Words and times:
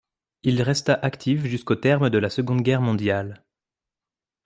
Il 0.41 0.63
resta 0.63 0.95
actif 0.95 1.43
jusqu’au 1.45 1.75
terme 1.75 2.09
de 2.09 2.17
la 2.17 2.31
Seconde 2.31 2.61
Guerre 2.63 2.81
mondiale. 2.81 3.45